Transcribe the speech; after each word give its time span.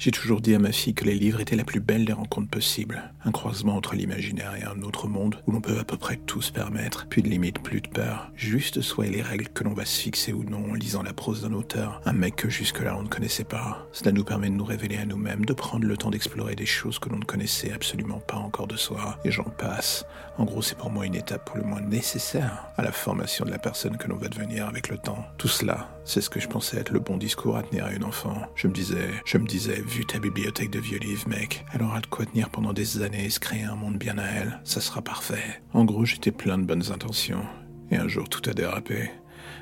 J'ai 0.00 0.12
toujours 0.12 0.40
dit 0.40 0.54
à 0.54 0.58
ma 0.58 0.72
fille 0.72 0.94
que 0.94 1.04
les 1.04 1.14
livres 1.14 1.40
étaient 1.40 1.56
la 1.56 1.64
plus 1.64 1.78
belle 1.78 2.06
des 2.06 2.14
rencontres 2.14 2.48
possibles. 2.48 3.12
Un 3.22 3.32
croisement 3.32 3.76
entre 3.76 3.94
l'imaginaire 3.94 4.54
et 4.56 4.64
un 4.64 4.80
autre 4.80 5.08
monde 5.08 5.36
où 5.46 5.52
l'on 5.52 5.60
peut 5.60 5.78
à 5.78 5.84
peu 5.84 5.98
près 5.98 6.16
tout 6.16 6.40
se 6.40 6.50
permettre. 6.50 7.06
Plus 7.06 7.20
de 7.20 7.28
limites, 7.28 7.62
plus 7.62 7.82
de 7.82 7.88
peur. 7.88 8.32
Juste 8.34 8.80
soyez 8.80 9.12
les 9.12 9.20
règles 9.20 9.50
que 9.50 9.62
l'on 9.62 9.74
va 9.74 9.84
se 9.84 10.00
fixer 10.00 10.32
ou 10.32 10.42
non 10.42 10.70
en 10.70 10.72
lisant 10.72 11.02
la 11.02 11.12
prose 11.12 11.42
d'un 11.42 11.52
auteur. 11.52 12.00
Un 12.06 12.14
mec 12.14 12.34
que 12.34 12.48
jusque-là 12.48 12.96
on 12.96 13.02
ne 13.02 13.08
connaissait 13.08 13.44
pas. 13.44 13.86
Cela 13.92 14.12
nous 14.12 14.24
permet 14.24 14.48
de 14.48 14.54
nous 14.54 14.64
révéler 14.64 14.96
à 14.96 15.04
nous-mêmes, 15.04 15.44
de 15.44 15.52
prendre 15.52 15.84
le 15.84 15.98
temps 15.98 16.10
d'explorer 16.10 16.54
des 16.54 16.64
choses 16.64 16.98
que 16.98 17.10
l'on 17.10 17.18
ne 17.18 17.24
connaissait 17.24 17.72
absolument 17.72 18.20
pas 18.20 18.38
encore 18.38 18.68
de 18.68 18.78
soi. 18.78 19.18
Et 19.26 19.30
j'en 19.30 19.50
passe. 19.58 20.06
En 20.38 20.46
gros, 20.46 20.62
c'est 20.62 20.78
pour 20.78 20.88
moi 20.88 21.04
une 21.04 21.14
étape 21.14 21.44
pour 21.44 21.58
le 21.58 21.64
moins 21.64 21.82
nécessaire 21.82 22.64
à 22.78 22.82
la 22.82 22.92
formation 22.92 23.44
de 23.44 23.50
la 23.50 23.58
personne 23.58 23.98
que 23.98 24.08
l'on 24.08 24.16
va 24.16 24.28
devenir 24.28 24.66
avec 24.66 24.88
le 24.88 24.96
temps. 24.96 25.26
Tout 25.36 25.48
cela, 25.48 25.90
c'est 26.10 26.20
ce 26.20 26.28
que 26.28 26.40
je 26.40 26.48
pensais 26.48 26.76
être 26.76 26.90
le 26.90 26.98
bon 26.98 27.16
discours 27.16 27.56
à 27.56 27.62
tenir 27.62 27.84
à 27.84 27.92
une 27.92 28.02
enfant. 28.02 28.34
Je 28.56 28.66
me 28.66 28.72
disais, 28.72 29.10
je 29.24 29.38
me 29.38 29.46
disais, 29.46 29.80
vu 29.80 30.04
ta 30.04 30.18
bibliothèque 30.18 30.70
de 30.70 30.80
vieux 30.80 30.98
livres, 30.98 31.28
mec, 31.28 31.64
elle 31.72 31.84
aura 31.84 32.00
de 32.00 32.06
quoi 32.06 32.26
tenir 32.26 32.50
pendant 32.50 32.72
des 32.72 33.00
années 33.02 33.26
et 33.26 33.30
se 33.30 33.38
créer 33.38 33.62
un 33.62 33.76
monde 33.76 33.96
bien 33.96 34.18
à 34.18 34.26
elle. 34.26 34.60
Ça 34.64 34.80
sera 34.80 35.02
parfait. 35.02 35.62
En 35.72 35.84
gros, 35.84 36.04
j'étais 36.04 36.32
plein 36.32 36.58
de 36.58 36.64
bonnes 36.64 36.90
intentions. 36.90 37.44
Et 37.92 37.96
un 37.96 38.08
jour, 38.08 38.28
tout 38.28 38.42
a 38.50 38.54
dérapé. 38.54 39.08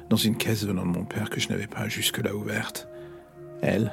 Dans 0.08 0.16
une 0.16 0.38
caisse 0.38 0.64
venant 0.64 0.86
de 0.86 0.90
mon 0.90 1.04
père 1.04 1.28
que 1.28 1.38
je 1.38 1.50
n'avais 1.50 1.66
pas 1.66 1.86
jusque-là 1.86 2.34
ouverte. 2.34 2.88
Elle, 3.60 3.92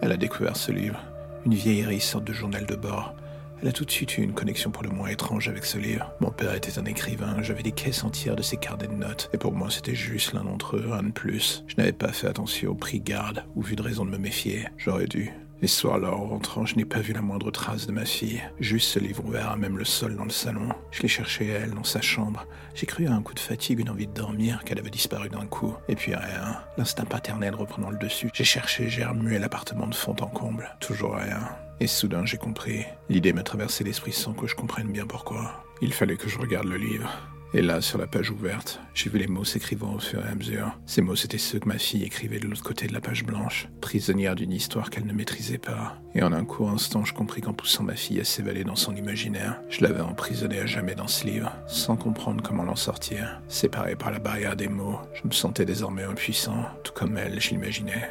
elle 0.00 0.10
a 0.10 0.16
découvert 0.16 0.56
ce 0.56 0.72
livre. 0.72 0.98
Une 1.46 1.54
vieillerie 1.54 2.00
sorte 2.00 2.24
de 2.24 2.32
journal 2.32 2.66
de 2.66 2.74
bord. 2.74 3.14
Elle 3.62 3.68
a 3.68 3.72
tout 3.72 3.84
de 3.84 3.90
suite 3.92 4.18
eu 4.18 4.22
une 4.22 4.32
connexion 4.32 4.72
pour 4.72 4.82
le 4.82 4.88
moins 4.88 5.06
étrange 5.06 5.48
avec 5.48 5.64
ce 5.64 5.78
livre. 5.78 6.12
Mon 6.18 6.32
père 6.32 6.52
était 6.52 6.80
un 6.80 6.84
écrivain, 6.84 7.40
j'avais 7.42 7.62
des 7.62 7.70
caisses 7.70 8.02
entières 8.02 8.34
de 8.34 8.42
ses 8.42 8.56
carnets 8.56 8.88
de 8.88 8.92
notes, 8.92 9.30
et 9.32 9.38
pour 9.38 9.52
moi 9.52 9.70
c'était 9.70 9.94
juste 9.94 10.32
l'un 10.32 10.42
d'entre 10.42 10.76
eux, 10.76 10.90
un 10.92 11.04
de 11.04 11.12
plus. 11.12 11.62
Je 11.68 11.76
n'avais 11.76 11.92
pas 11.92 12.10
fait 12.12 12.26
attention 12.26 12.72
au 12.72 12.74
prix 12.74 12.98
garde, 12.98 13.44
ou 13.54 13.62
vu 13.62 13.76
de 13.76 13.82
raison 13.82 14.04
de 14.04 14.10
me 14.10 14.18
méfier. 14.18 14.66
J'aurais 14.78 15.06
dû. 15.06 15.32
Et 15.62 15.68
ce 15.68 15.78
soir-là, 15.78 16.10
en 16.10 16.26
rentrant, 16.26 16.66
je 16.66 16.74
n'ai 16.74 16.84
pas 16.84 16.98
vu 16.98 17.12
la 17.12 17.22
moindre 17.22 17.52
trace 17.52 17.86
de 17.86 17.92
ma 17.92 18.04
fille. 18.04 18.42
Juste 18.58 18.88
ce 18.88 18.98
livre 18.98 19.24
ouvert 19.24 19.48
à 19.48 19.56
même 19.56 19.78
le 19.78 19.84
sol 19.84 20.16
dans 20.16 20.24
le 20.24 20.30
salon. 20.30 20.70
Je 20.90 21.02
l'ai 21.02 21.08
cherché 21.08 21.46
elle, 21.46 21.70
dans 21.70 21.84
sa 21.84 22.00
chambre. 22.00 22.44
J'ai 22.74 22.86
cru 22.86 23.06
à 23.06 23.14
un 23.14 23.22
coup 23.22 23.32
de 23.32 23.38
fatigue, 23.38 23.78
une 23.78 23.90
envie 23.90 24.08
de 24.08 24.12
dormir, 24.12 24.64
qu'elle 24.64 24.80
avait 24.80 24.90
disparu 24.90 25.28
d'un 25.28 25.46
coup. 25.46 25.76
Et 25.88 25.94
puis 25.94 26.16
rien. 26.16 26.58
L'instinct 26.78 27.04
paternel 27.04 27.54
reprenant 27.54 27.90
le 27.90 27.98
dessus. 27.98 28.28
J'ai 28.34 28.42
cherché, 28.42 28.88
j'ai 28.88 29.04
remué 29.04 29.38
l'appartement 29.38 29.86
de 29.86 29.94
fond 29.94 30.16
en 30.20 30.26
comble. 30.26 30.68
Toujours 30.80 31.14
rien. 31.14 31.48
Et 31.82 31.88
soudain, 31.88 32.24
j'ai 32.24 32.36
compris. 32.36 32.84
L'idée 33.08 33.32
m'a 33.32 33.42
traversé 33.42 33.82
l'esprit 33.82 34.12
sans 34.12 34.34
que 34.34 34.46
je 34.46 34.54
comprenne 34.54 34.92
bien 34.92 35.04
pourquoi. 35.04 35.64
Il 35.80 35.92
fallait 35.92 36.16
que 36.16 36.28
je 36.28 36.38
regarde 36.38 36.68
le 36.68 36.76
livre. 36.76 37.10
Et 37.54 37.60
là, 37.60 37.80
sur 37.80 37.98
la 37.98 38.06
page 38.06 38.30
ouverte, 38.30 38.80
j'ai 38.94 39.10
vu 39.10 39.18
les 39.18 39.26
mots 39.26 39.42
s'écrivant 39.42 39.94
au 39.94 39.98
fur 39.98 40.24
et 40.24 40.28
à 40.28 40.34
mesure. 40.36 40.78
Ces 40.86 41.02
mots, 41.02 41.16
c'était 41.16 41.38
ceux 41.38 41.58
que 41.58 41.68
ma 41.68 41.78
fille 41.78 42.04
écrivait 42.04 42.38
de 42.38 42.46
l'autre 42.46 42.62
côté 42.62 42.86
de 42.86 42.92
la 42.92 43.00
page 43.00 43.24
blanche, 43.24 43.66
prisonnière 43.80 44.36
d'une 44.36 44.52
histoire 44.52 44.90
qu'elle 44.90 45.06
ne 45.06 45.12
maîtrisait 45.12 45.58
pas. 45.58 45.96
Et 46.14 46.22
en 46.22 46.32
un 46.32 46.44
court 46.44 46.70
instant, 46.70 47.04
je 47.04 47.14
compris 47.14 47.40
qu'en 47.40 47.52
poussant 47.52 47.82
ma 47.82 47.96
fille 47.96 48.20
à 48.20 48.24
s'évader 48.24 48.62
dans 48.62 48.76
son 48.76 48.94
imaginaire, 48.94 49.60
je 49.68 49.82
l'avais 49.82 50.02
emprisonnée 50.02 50.60
à 50.60 50.66
jamais 50.66 50.94
dans 50.94 51.08
ce 51.08 51.26
livre, 51.26 51.50
sans 51.66 51.96
comprendre 51.96 52.44
comment 52.44 52.62
l'en 52.62 52.76
sortir. 52.76 53.42
Séparé 53.48 53.96
par 53.96 54.12
la 54.12 54.20
barrière 54.20 54.54
des 54.54 54.68
mots, 54.68 55.00
je 55.14 55.26
me 55.26 55.32
sentais 55.32 55.64
désormais 55.64 56.04
impuissant, 56.04 56.64
tout 56.84 56.92
comme 56.92 57.18
elle, 57.18 57.40
je 57.40 57.50
l'imaginais. 57.50 58.08